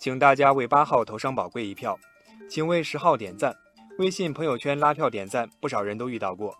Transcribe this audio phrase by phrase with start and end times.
[0.00, 1.94] 请大家为八号投上宝贵一票，
[2.48, 3.54] 请为十号点赞。
[3.98, 6.56] 微信朋友圈拉票点赞，不少人都遇到过。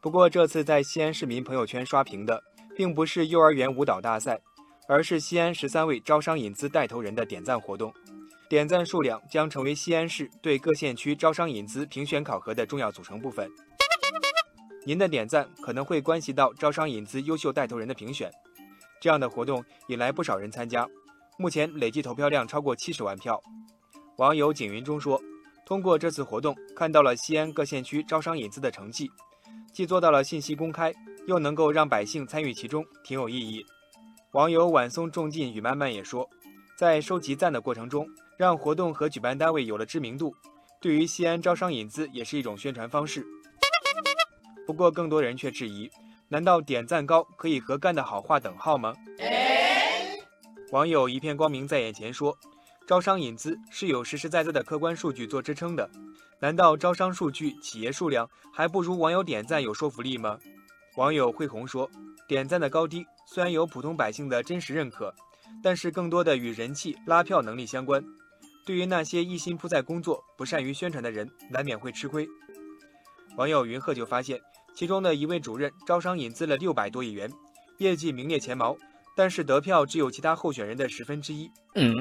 [0.00, 2.42] 不过这次在西安市民朋友圈刷屏的，
[2.74, 4.40] 并不是幼儿园舞蹈大赛，
[4.88, 7.92] 而是西安十三位招商引资带头人的点赞活动。
[8.48, 13.46] 点赞数量将成为西安市对各县区招商引资评选考核的重要组成部分。
[14.86, 18.30] 您的点赞可能会关系到招商引资优秀带头人的评选。
[18.98, 20.88] 这样的活动引来不少人参加，
[21.40, 23.42] 目前累计投票量超过七十万票。
[24.18, 25.20] 网友景云中说。
[25.66, 29.08] 通过这次活动，看到了西安各县区招商引资的成绩，
[29.72, 30.92] 既做到了信息公开，
[31.28, 33.64] 又能够让百姓参与其中，挺有意义。
[34.32, 36.28] 网友晚松重进雨漫漫也说，
[36.76, 38.04] 在收集赞的过程中，
[38.36, 40.34] 让活动和举办单位有了知名度，
[40.80, 43.24] 对于西安招商引资也是一种宣传方式。
[44.66, 45.88] 不过，更多人却质疑：
[46.26, 48.92] 难道点赞高可以和干得好话等号吗？
[50.70, 52.36] 网友一片光明在眼前说。
[52.86, 55.88] 招商引资是有实实在在的客观数据做支撑的，
[56.40, 60.36] 难道招商数据、企业数量还不如网友点赞有说服力吗？
[60.96, 61.88] 网友慧红说
[62.26, 65.14] ：“点赞的高低虽然有普通百姓的真实认可，
[65.62, 68.04] 但是更多的与人气、拉票能力相关。
[68.66, 72.28] 对于那些一心扑在工作、不善于宣传的人，难免会吃亏。”
[73.38, 74.40] 网友云鹤就发现，
[74.74, 77.30] 其中的一位主任招商引资了六百多亿元，
[77.78, 78.76] 业绩名列前茅，
[79.20, 81.52] 但是得票只有其他候选人的十分之一。
[81.74, 81.94] 嗯。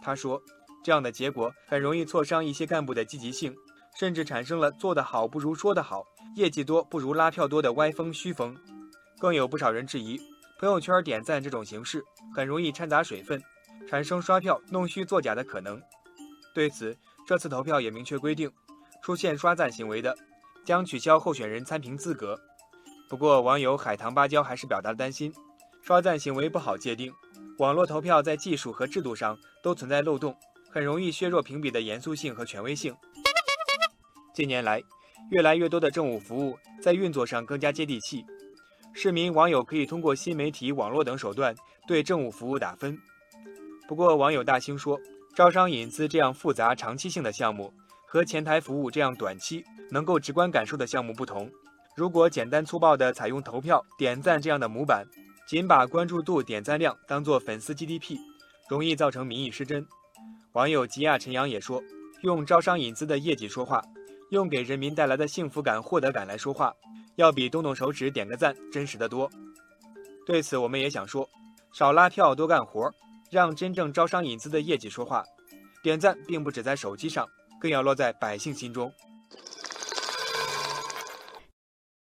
[0.00, 0.40] 他说
[0.84, 3.52] ：“这样的结果很容易挫伤一些干部的积极性，
[3.98, 6.04] 甚至产生了做得好不如说得好，
[6.36, 8.56] 业绩多不如拉票多的歪风虚风。
[9.18, 10.16] 更有不少人质疑，
[10.60, 13.42] 朋友圈点赞这种形式很容易掺杂水分，
[13.88, 15.82] 产生刷票弄虚作假的可能。
[16.54, 16.96] 对此，
[17.26, 18.48] 这次投票也明确规定，
[19.02, 20.16] 出现刷赞行为的，
[20.64, 22.38] 将取消候选人参评资格。
[23.08, 25.34] 不过，网友海棠芭蕉还是表达了担心，
[25.84, 27.12] 刷赞行为不好界定。”
[27.58, 30.34] 网络投票在技术和制度上都存在漏洞，
[30.68, 32.92] 很容易削弱评比的严肃性和权威性。
[34.34, 34.82] 近年来，
[35.30, 38.24] 越来越多的政务服务在运作上更加接地气，
[38.92, 41.54] 市民网友可以通过新媒体、网络等手段
[41.86, 42.98] 对政务服务打分。
[43.86, 44.98] 不过，网友大兴说，
[45.36, 47.72] 招商引资这样复杂、长期性的项目
[48.08, 51.48] 和前台服务这样短期能够直观感受的项目不同，
[51.94, 55.06] 如果简单粗暴地采用投票、点赞这样的模板。
[55.46, 58.18] 仅把关注度、点赞量当做粉丝 GDP，
[58.68, 59.86] 容易造成民意失真。
[60.52, 61.82] 网友吉亚陈阳也说
[62.22, 63.84] ：“用招商引资的业绩说话，
[64.30, 66.72] 用给人民带来的幸福感、获得感来说话，
[67.16, 69.30] 要比动动手指点个赞真实的多。”
[70.24, 71.28] 对此，我们也想说：
[71.72, 72.90] 少拉票，多干活，
[73.30, 75.22] 让真正招商引资的业绩说话。
[75.82, 77.28] 点赞并不只在手机上，
[77.60, 78.90] 更要落在百姓心中。